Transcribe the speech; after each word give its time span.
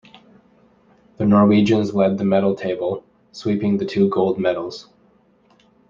The 1.17 1.25
Norwegians 1.25 1.93
led 1.93 2.17
the 2.17 2.23
medal 2.25 2.55
table, 2.55 3.03
sweeping 3.31 3.77
the 3.77 3.85
two 3.85 4.09
gold 4.09 4.39
medals. 4.39 4.89